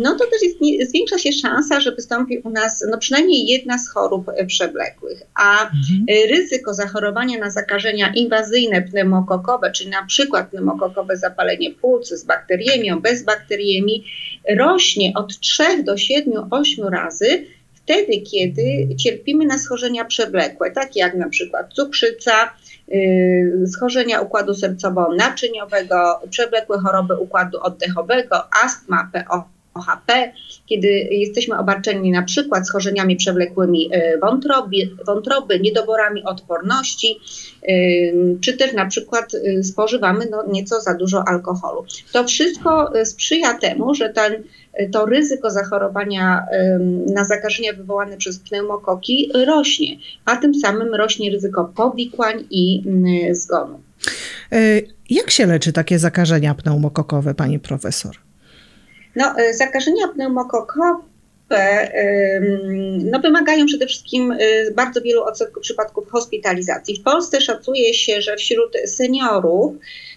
no 0.00 0.14
to 0.14 0.24
też 0.24 0.42
jest, 0.42 0.90
zwiększa 0.90 1.18
się 1.18 1.32
szansa, 1.32 1.80
że 1.80 1.92
wystąpi 1.92 2.38
u 2.38 2.50
nas 2.50 2.84
no, 2.90 2.98
przynajmniej 2.98 3.46
jedna 3.46 3.78
z 3.78 3.88
chorób 3.88 4.30
przewlekłych. 4.46 5.22
A 5.34 5.62
mhm. 5.62 6.04
ryzyko 6.30 6.74
zachorowania 6.74 7.38
na 7.38 7.50
zakażenia 7.50 8.12
inwazyjne 8.14 8.82
pneumokokowe, 8.82 9.72
czyli 9.72 9.90
na 9.90 10.06
przykład 10.06 10.50
pneumokokowe 10.50 11.16
zapalenie 11.16 11.74
płuc 11.74 12.08
z 12.08 12.24
bakteriemią, 12.24 13.00
bez 13.00 13.24
bakteriemi, 13.24 14.04
rośnie 14.56 15.12
od 15.14 15.40
3 15.40 15.82
do 15.82 15.94
7-8 15.94 16.88
razy 16.90 17.46
wtedy, 17.84 18.20
kiedy 18.20 18.88
cierpimy 18.96 19.46
na 19.46 19.58
schorzenia 19.58 20.04
przewlekłe, 20.04 20.70
takie 20.70 21.00
jak 21.00 21.14
na 21.14 21.28
przykład 21.28 21.72
cukrzyca, 21.72 22.32
schorzenia 23.66 24.20
układu 24.20 24.52
sercowo-naczyniowego, 24.52 26.20
przewlekłe 26.30 26.78
choroby 26.78 27.16
układu 27.18 27.58
oddechowego, 27.62 28.48
astma, 28.64 29.10
PO 29.12 29.53
OHP, 29.74 30.32
kiedy 30.66 30.88
jesteśmy 31.10 31.58
obarczeni 31.58 32.10
na 32.10 32.22
przykład 32.22 32.68
schorzeniami 32.68 33.16
przewlekłymi 33.16 33.90
wątroby, 34.22 34.76
wątroby 35.06 35.60
niedoborami 35.60 36.24
odporności, 36.24 37.20
czy 38.40 38.52
też 38.52 38.72
na 38.72 38.86
przykład 38.86 39.32
spożywamy 39.62 40.26
no, 40.30 40.44
nieco 40.52 40.80
za 40.80 40.94
dużo 40.94 41.24
alkoholu. 41.28 41.84
To 42.12 42.24
wszystko 42.24 42.92
sprzyja 43.04 43.58
temu, 43.58 43.94
że 43.94 44.08
ten 44.08 44.42
to 44.92 45.06
ryzyko 45.06 45.50
zachorowania 45.50 46.46
na 47.14 47.24
zakażenia 47.24 47.72
wywołane 47.72 48.16
przez 48.16 48.38
pneumokoki 48.38 49.30
rośnie, 49.46 49.96
a 50.24 50.36
tym 50.36 50.54
samym 50.54 50.94
rośnie 50.94 51.30
ryzyko 51.30 51.72
powikłań 51.76 52.44
i 52.50 52.82
zgonu. 53.32 53.80
E, 54.52 54.80
jak 55.10 55.30
się 55.30 55.46
leczy 55.46 55.72
takie 55.72 55.98
zakażenia 55.98 56.54
pneumokokowe, 56.54 57.34
pani 57.34 57.58
profesor? 57.58 58.16
No, 59.16 59.38
e, 59.38 59.54
zakażenia 59.54 60.08
pneumokokowe 60.08 61.04
no, 63.04 63.20
wymagają 63.20 63.66
przede 63.66 63.86
wszystkim 63.86 64.32
y, 64.32 64.72
bardzo 64.74 65.00
wielu 65.00 65.22
odsetków 65.22 65.62
przypadków 65.62 66.10
hospitalizacji. 66.10 66.96
W 66.96 67.02
Polsce 67.02 67.40
szacuje 67.40 67.94
się, 67.94 68.22
że 68.22 68.36
wśród 68.36 68.76
seniorów 68.86 69.74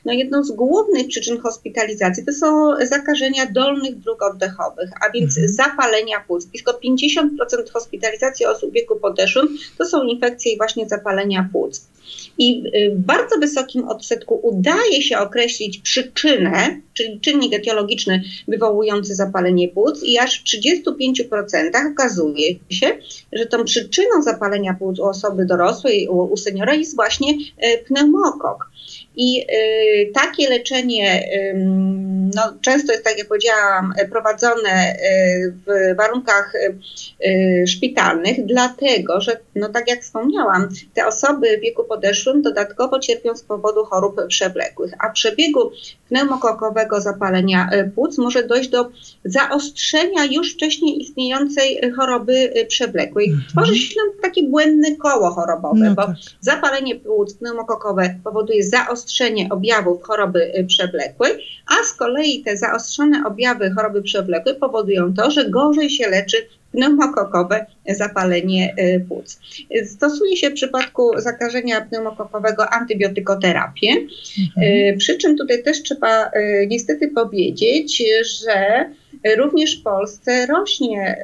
no 0.08 0.14
jedną 0.14 0.44
z 0.44 0.52
głównych 0.52 1.08
przyczyn 1.08 1.40
hospitalizacji 1.40 2.26
to 2.26 2.32
są 2.32 2.76
zakażenia 2.86 3.46
dolnych 3.46 4.00
dróg 4.00 4.24
oddechowych, 4.24 4.90
a 5.02 5.12
więc 5.12 5.38
mhm. 5.38 5.54
zapalenia 5.54 6.20
płuc. 6.28 6.46
Blisko 6.46 6.80
50% 6.86 7.70
hospitalizacji 7.74 8.46
osób 8.46 8.70
w 8.70 8.74
wieku 8.74 8.96
podeszłym 8.96 9.58
to 9.78 9.86
są 9.86 10.04
infekcje 10.04 10.54
i 10.54 10.58
właśnie 10.58 10.90
zapalenia 10.90 11.50
płuc. 11.52 11.88
I 12.38 12.64
y, 12.76 12.96
w 12.96 13.00
bardzo 13.00 13.38
wysokim 13.40 13.88
odsetku 13.88 14.40
udaje 14.44 15.02
się 15.02 15.18
określić 15.18 15.78
przyczynę, 15.78 16.82
czyli 16.94 17.20
czynnik 17.20 17.54
etiologiczny 17.54 18.24
wywołujący 18.48 19.16
zapalenie 19.16 19.68
płuc 19.68 20.04
i 20.04 20.18
aż 20.18 20.42
w 20.42 20.44
35% 20.44 21.92
okazuje 21.92 22.56
się, 22.70 22.98
że 23.34 23.46
tą 23.46 23.64
przyczyną 23.64 24.22
zapalenia 24.22 24.74
płuc 24.74 25.00
u 25.00 25.04
osoby 25.04 25.46
dorosłej, 25.46 26.08
u, 26.08 26.18
u 26.18 26.38
seniora 26.38 26.74
jest 26.74 26.96
właśnie 26.96 27.34
y, 27.34 27.84
pneumokok. 27.88 28.70
I 29.17 29.41
y, 29.41 30.12
takie 30.13 30.50
leczenie 30.50 31.24
no, 32.36 32.53
często 32.62 32.91
jest, 32.91 33.03
tak 33.03 33.17
jak 33.17 33.27
powiedziałam, 33.27 33.93
prowadzone 34.12 34.95
y, 34.95 35.53
w 35.67 35.97
warunkach 35.97 36.53
y, 36.55 37.67
szpitalnych, 37.67 38.45
dlatego 38.45 39.21
że, 39.21 39.38
no, 39.55 39.69
tak 39.69 39.89
jak 39.89 40.01
wspomniałam, 40.01 40.69
te 40.93 41.07
osoby 41.07 41.57
w 41.57 41.62
wieku 41.62 41.83
podeszłym 41.83 42.41
dodatkowo 42.41 43.00
cierpią 43.00 43.36
z 43.36 43.43
powodu 43.43 43.86
chorób 43.86 44.27
przewlekłych, 44.27 44.93
a 45.00 45.09
w 45.09 45.13
przebiegu 45.13 45.71
pneumokokowego 46.09 47.01
zapalenia 47.01 47.69
płuc 47.95 48.17
może 48.17 48.43
dojść 48.43 48.69
do 48.69 48.89
zaostrzenia 49.25 50.25
już 50.31 50.53
wcześniej 50.53 51.01
istniejącej 51.01 51.91
choroby 51.91 52.53
przewlekłej. 52.67 53.29
Mhm. 53.29 53.47
Tworzy 53.50 53.75
się 53.75 54.00
takie 54.21 54.43
błędne 54.43 54.95
koło 54.95 55.29
chorobowe, 55.29 55.86
no 55.89 55.95
bo 55.95 56.05
tak. 56.05 56.15
zapalenie 56.41 56.95
płuc 56.95 57.33
pneumokokowe 57.33 58.19
powoduje 58.24 58.63
zaostrzenie 58.63 59.07
objawów 59.50 60.04
choroby 60.04 60.66
przewlekłej, 60.68 61.32
a 61.68 61.84
z 61.84 61.94
kolei 61.94 62.44
te 62.44 62.58
zaostrzone 62.58 63.24
objawy 63.26 63.72
choroby 63.72 64.02
przewlekłej 64.02 64.56
powodują 64.56 65.14
to, 65.14 65.32
że 65.32 65.50
gorzej 65.50 65.90
się 65.90 66.08
leczy 66.08 66.38
pneumokokowe 66.72 67.66
zapalenie 67.90 68.76
y, 68.80 69.06
płuc. 69.08 69.40
Stosuje 69.86 70.38
się 70.38 70.50
w 70.50 70.54
przypadku 70.54 71.12
zakażenia 71.18 71.82
pneumokokowego 71.82 72.70
antybiotykoterapię, 72.70 73.90
mhm. 74.40 74.98
przy 74.98 75.18
czym 75.18 75.38
tutaj 75.38 75.64
też 75.64 75.84
trzeba 75.84 76.26
y, 76.26 76.68
niestety 76.68 77.08
powiedzieć, 77.08 78.04
że 78.44 78.86
również 79.38 79.80
w 79.80 79.84
Polsce 79.84 80.46
rośnie 80.46 81.18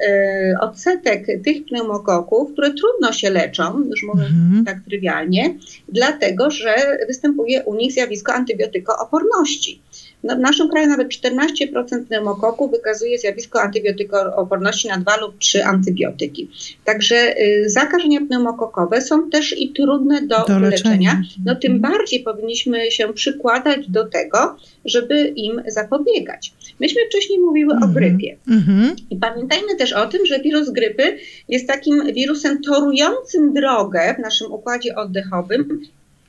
y, 0.54 0.60
odsetek 0.60 1.26
tych 1.44 1.64
pneumokoków, 1.64 2.52
które 2.52 2.70
trudno 2.74 3.12
się 3.12 3.30
leczą, 3.30 3.84
już 3.90 4.02
mówiąc 4.02 4.30
mhm. 4.30 4.64
tak 4.64 4.78
trywialnie, 4.88 5.54
dlatego 5.88 6.50
że 6.50 6.74
występuje 7.06 7.62
u 7.62 7.74
nich 7.74 7.92
zjawisko 7.92 8.32
antybiotykooporności. 8.32 9.80
No, 10.24 10.36
w 10.36 10.38
naszym 10.38 10.68
kraju 10.68 10.88
nawet 10.88 11.08
14% 11.08 12.04
pneumokoku 12.08 12.70
wykazuje 12.70 13.18
zjawisko 13.18 13.62
antybiotykooporności 13.62 14.88
na 14.88 14.98
dwa 14.98 15.16
lub 15.16 15.38
trzy 15.38 15.64
antybiotyki. 15.64 16.50
Także 16.84 17.40
y, 17.40 17.70
zakażenia 17.70 18.20
pneumokokowe 18.20 19.00
są 19.00 19.30
też 19.30 19.58
i 19.58 19.72
trudne 19.72 20.22
do, 20.22 20.44
do 20.48 20.58
leczenia. 20.58 21.22
No 21.44 21.54
tym 21.54 21.72
mhm. 21.72 21.92
bardziej 21.92 22.20
powinniśmy 22.20 22.90
się 22.90 23.12
przykładać 23.12 23.88
do 23.88 24.04
tego, 24.04 24.56
żeby 24.84 25.32
im 25.36 25.62
zapobiegać. 25.66 26.52
Myśmy 26.80 27.00
wcześniej 27.08 27.38
mówiły 27.38 27.73
mhm. 27.74 27.90
o 27.90 27.94
grypie. 27.94 28.36
Mhm. 28.48 28.96
I 29.10 29.16
pamiętajmy 29.16 29.76
też 29.76 29.92
o 29.92 30.06
tym, 30.06 30.26
że 30.26 30.40
wirus 30.40 30.70
grypy 30.70 31.18
jest 31.48 31.66
takim 31.66 32.12
wirusem 32.12 32.62
torującym 32.62 33.52
drogę 33.52 34.14
w 34.18 34.22
naszym 34.22 34.52
układzie 34.52 34.94
oddechowym 34.96 35.80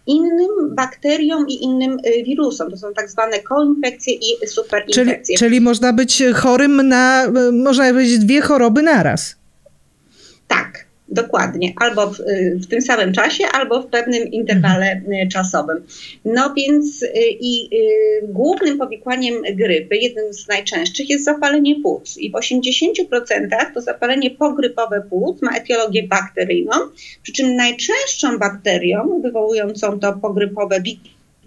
innym 0.07 0.75
bakteriom 0.75 1.47
i 1.47 1.63
innym 1.63 1.97
y, 2.05 2.23
wirusom. 2.23 2.71
To 2.71 2.77
są 2.77 2.93
tak 2.93 3.09
zwane 3.09 3.39
koinfekcje 3.39 4.13
i 4.13 4.47
superinfekcje. 4.47 5.37
Czyli, 5.37 5.49
czyli 5.49 5.61
można 5.61 5.93
być 5.93 6.23
chorym 6.35 6.87
na, 6.87 7.25
y, 7.25 7.51
można 7.51 7.89
powiedzieć, 7.89 8.19
dwie 8.19 8.41
choroby 8.41 8.81
naraz. 8.81 9.35
Dokładnie, 11.15 11.73
albo 11.75 12.07
w, 12.07 12.17
w, 12.61 12.67
tym 12.67 12.81
samym 12.81 13.13
czasie, 13.13 13.43
albo 13.53 13.81
w 13.81 13.87
pewnym 13.87 14.31
interwale 14.31 14.91
mhm. 14.91 15.29
czasowym. 15.29 15.83
No 16.25 16.53
więc 16.53 17.03
y, 17.03 17.09
i 17.39 17.69
y, 17.75 18.27
głównym 18.27 18.77
powikłaniem 18.77 19.35
grypy, 19.53 19.95
jednym 19.95 20.33
z 20.33 20.47
najczęstszych, 20.47 21.09
jest 21.09 21.25
zapalenie 21.25 21.75
płuc. 21.81 22.17
I 22.17 22.31
w 22.31 22.33
80% 22.33 23.73
to 23.73 23.81
zapalenie 23.81 24.31
pogrypowe 24.31 25.01
płuc 25.09 25.41
ma 25.41 25.57
etiologię 25.57 26.03
bakteryjną, 26.03 26.71
przy 27.23 27.33
czym 27.33 27.55
najczęstszą 27.55 28.37
bakterią 28.37 29.21
wywołującą 29.21 29.99
to 29.99 30.13
pogrypowe, 30.13 30.83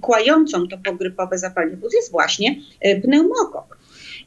kłającą 0.01 0.69
to 0.69 0.79
pogrypowe 0.79 1.39
zapalenie 1.39 1.77
płuc 1.77 1.95
jest 1.95 2.11
właśnie 2.11 2.57
y, 2.87 3.01
pneumokok. 3.01 3.78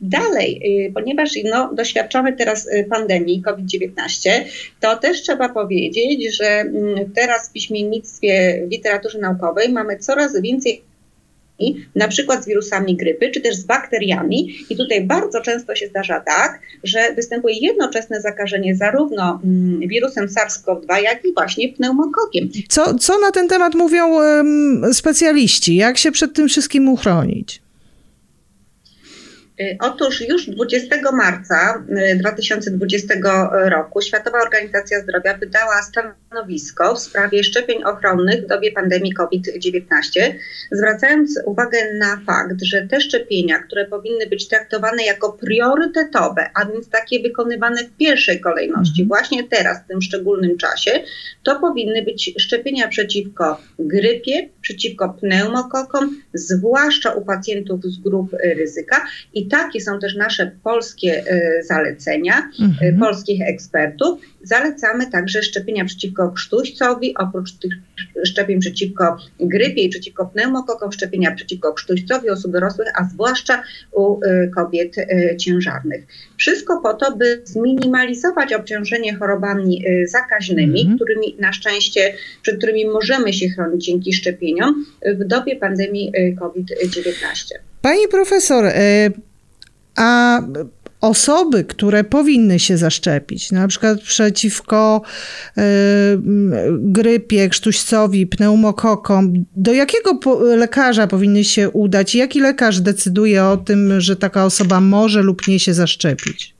Dalej, 0.02 0.62
y, 0.88 0.94
ponieważ 0.94 1.30
no, 1.44 1.74
doświadczamy 1.74 2.34
teraz 2.34 2.68
y, 2.68 2.86
pandemii 2.90 3.42
COVID-19, 3.42 4.30
to 4.80 4.98
też 4.98 5.22
trzeba 5.22 5.50
powiedzieć, 5.50 6.38
że 6.38 6.46
mm, 6.46 7.12
teraz 7.16 7.50
w 7.50 7.52
piśmiennictwie, 7.52 8.62
w 8.68 8.72
literaturze 8.72 9.20
naukowej 9.20 9.70
mamy 9.70 9.98
coraz 9.98 10.42
więcej 10.42 10.82
na 11.96 12.08
przykład 12.08 12.44
z 12.44 12.48
wirusami 12.48 12.96
grypy, 12.96 13.30
czy 13.30 13.42
też 13.42 13.56
z 13.56 13.64
bakteriami. 13.64 14.56
I 14.70 14.78
tutaj 14.78 15.02
bardzo 15.02 15.42
często 15.42 15.76
się 15.76 15.88
zdarza 15.88 16.20
tak, 16.20 16.60
że 16.84 17.14
występuje 17.16 17.56
jednoczesne 17.56 18.22
zakażenie 18.22 18.76
zarówno 18.76 19.40
mm, 19.44 19.80
wirusem 19.80 20.28
SARS-CoV-2, 20.28 21.02
jak 21.04 21.26
i 21.26 21.34
właśnie 21.34 21.74
pneumokokiem. 21.74 22.50
Co, 22.70 22.96
co 22.96 23.20
na 23.20 23.32
ten 23.32 23.48
temat 23.48 23.76
mówią 23.76 24.14
um, 24.14 24.94
specjaliści? 24.94 25.76
Jak 25.76 25.98
się 25.98 26.12
przed 26.12 26.34
tym 26.34 26.48
wszystkim 26.48 26.90
uchronić? 26.90 27.62
Y, 29.62 29.78
otóż 29.80 30.22
już 30.22 30.50
20 30.50 31.12
marca 31.12 31.84
2020 32.16 33.14
y, 33.14 33.70
roku 33.70 34.02
Światowa 34.02 34.42
Organizacja 34.42 35.00
Zdrowia 35.00 35.38
wydała 35.38 35.82
stanowisko 36.32 36.96
w 36.96 37.00
sprawie 37.00 37.44
szczepień 37.44 37.84
ochronnych 37.84 38.44
w 38.44 38.48
dobie 38.48 38.72
pandemii 38.72 39.14
COVID-19, 39.14 40.34
zwracając 40.72 41.40
uwagę 41.46 41.78
na 42.00 42.22
fakt, 42.26 42.64
że 42.64 42.88
te 42.88 43.02
szczepienia, 43.02 43.60
które 43.60 43.86
powinny 43.86 44.28
być 44.28 44.48
traktowane 44.48 45.04
jako 45.04 45.34
priorytetowe, 45.34 46.50
a 46.56 46.66
więc 46.66 46.90
takie 46.90 47.22
wykonywane 47.22 47.84
w 47.84 47.98
pierwszej 47.98 48.40
kolejności, 48.40 49.02
mhm. 49.02 49.08
właśnie 49.08 49.44
teraz, 49.44 49.84
w 49.84 49.88
tym 49.88 50.02
szczególnym 50.02 50.58
czasie, 50.58 50.92
to 51.44 51.60
powinny 51.60 52.02
być 52.04 52.34
szczepienia 52.38 52.88
przeciwko 52.88 53.62
grypie, 53.80 54.50
przeciwko 54.62 55.10
pneumokokom, 55.10 56.16
zwłaszcza 56.34 57.12
u 57.14 57.26
pacjentów 57.26 57.84
z 57.84 57.98
grup 57.98 58.36
ryzyka 58.44 59.06
i 59.34 59.48
takie 59.48 59.82
są 59.82 60.00
też 60.00 60.16
nasze 60.16 60.52
polskie 60.64 61.24
e, 61.28 61.64
zalecenia, 61.64 62.50
e, 62.62 62.64
mhm. 62.64 63.00
polskich 63.00 63.42
ekspertów. 63.42 64.22
Zalecamy 64.44 65.12
także 65.12 65.44
szczepienia 65.44 65.86
przeciwko 65.86 66.21
krztuścowi, 66.30 67.16
oprócz 67.18 67.54
tych 67.54 67.72
szczepień 68.26 68.60
przeciwko 68.60 69.18
grypie 69.40 69.82
i 69.82 69.90
przeciwko 69.90 70.26
pneumokokom, 70.26 70.92
szczepienia 70.92 71.32
przeciwko 71.36 71.74
krztuścowi 71.74 72.30
osób 72.30 72.52
dorosłych, 72.52 72.88
a 72.96 73.04
zwłaszcza 73.04 73.64
u 73.92 74.20
e, 74.24 74.48
kobiet 74.48 74.96
ciężarnych. 75.40 76.06
Wszystko 76.38 76.82
po 76.82 76.94
to, 76.94 77.18
by 77.18 77.42
zminimalizować 77.44 78.54
obciążenie 78.54 79.16
chorobami 79.16 79.86
zakaźnymi, 80.06 80.82
mhm. 80.82 80.98
którymi 80.98 81.36
na 81.40 81.54
szczęście, 81.54 82.14
przed 82.42 82.58
którymi 82.58 82.86
możemy 82.86 83.34
się 83.34 83.50
chronić 83.50 83.86
dzięki 83.86 84.14
szczepieniom 84.14 84.86
w 85.06 85.24
dobie 85.24 85.56
pandemii 85.56 86.12
COVID-19. 86.40 87.54
Pani 87.82 88.08
profesor, 88.12 88.66
a 89.96 90.42
osoby, 91.02 91.64
które 91.64 92.04
powinny 92.04 92.60
się 92.60 92.78
zaszczepić, 92.78 93.52
na 93.52 93.68
przykład 93.68 94.02
przeciwko 94.02 95.02
y, 95.58 95.62
grypie, 96.80 97.50
krztuścowi, 97.50 98.28
pneumokokom, 98.28 99.34
do 99.56 99.74
jakiego 99.74 100.20
lekarza 100.56 101.08
powinny 101.08 101.44
się 101.44 101.70
udać? 101.70 102.16
Jaki 102.16 102.40
lekarz 102.40 102.80
decyduje 102.80 103.44
o 103.44 103.58
tym, 103.58 104.02
że 104.02 104.16
taka 104.16 104.46
osoba 104.46 104.82
może 104.82 105.22
lub 105.22 105.48
nie 105.48 105.60
się 105.60 105.74
zaszczepić? 105.74 106.56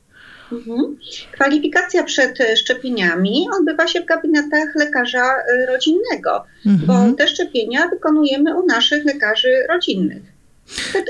Mhm. 0.52 0.96
Kwalifikacja 1.32 2.02
przed 2.02 2.38
szczepieniami 2.56 3.46
odbywa 3.58 3.86
się 3.86 4.00
w 4.00 4.04
gabinetach 4.04 4.68
lekarza 4.74 5.24
y, 5.24 5.66
rodzinnego, 5.66 6.44
mhm. 6.66 6.86
bo 6.86 7.16
te 7.16 7.28
szczepienia 7.28 7.88
wykonujemy 7.88 8.60
u 8.60 8.66
naszych 8.66 9.04
lekarzy 9.04 9.48
rodzinnych. 9.68 10.31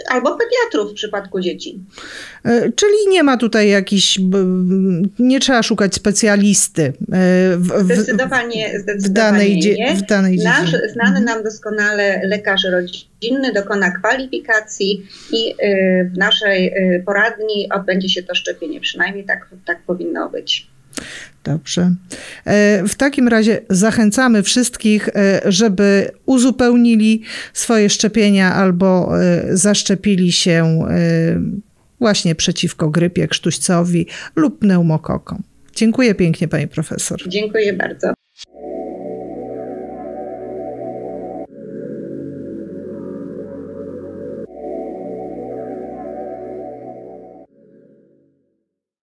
Albo 0.08 0.38
pediatrów 0.38 0.92
w 0.92 0.94
przypadku 0.94 1.40
dzieci. 1.40 1.80
E, 2.44 2.72
czyli 2.72 3.08
nie 3.08 3.22
ma 3.22 3.36
tutaj 3.36 3.68
jakiś, 3.68 4.18
nie 5.18 5.40
trzeba 5.40 5.62
szukać 5.62 5.94
specjalisty 5.94 6.82
e, 6.82 6.92
w, 7.56 7.68
w, 7.68 7.84
zdecydowanie, 7.84 8.80
zdecydowanie 8.80 8.98
w 8.98 9.08
danej, 9.08 9.76
nie. 9.78 9.94
W 9.94 10.02
danej 10.02 10.38
Nasz 10.38 10.70
znany 10.70 11.18
mhm. 11.18 11.24
nam 11.24 11.44
doskonale 11.44 12.20
lekarz 12.24 12.62
rodzinny 12.64 13.52
dokona 13.52 13.90
kwalifikacji 13.90 15.06
i 15.32 15.54
e, 15.58 16.04
w 16.04 16.18
naszej 16.18 16.74
poradni 17.06 17.68
odbędzie 17.74 18.08
się 18.08 18.22
to 18.22 18.34
szczepienie. 18.34 18.80
Przynajmniej 18.80 19.24
tak, 19.24 19.48
tak 19.66 19.82
powinno 19.82 20.30
być. 20.30 20.71
Dobrze. 21.44 21.94
E, 22.44 22.82
w 22.88 22.94
takim 22.94 23.28
razie 23.28 23.60
zachęcamy 23.70 24.42
wszystkich, 24.42 25.08
e, 25.08 25.40
żeby 25.44 26.10
uzupełnili 26.26 27.22
swoje 27.52 27.90
szczepienia 27.90 28.54
albo 28.54 29.20
e, 29.22 29.56
zaszczepili 29.56 30.32
się 30.32 30.86
właśnie 32.00 32.34
przeciwko 32.34 32.90
grypie, 32.90 33.28
krztuścowi 33.28 34.06
lub 34.36 34.58
pneumokokom. 34.58 35.42
Dziękuję 35.74 36.14
pięknie, 36.14 36.48
pani 36.48 36.68
profesor. 36.68 37.28
Dziękuję 37.28 37.72
bardzo. 37.72 38.12